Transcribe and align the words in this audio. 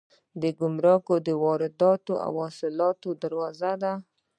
ګمرک 0.59 1.07
د 1.27 1.29
وارداتو 1.43 2.13
او 2.25 2.33
صادراتو 2.57 3.09
دروازه 3.21 3.71
ده 3.81 3.93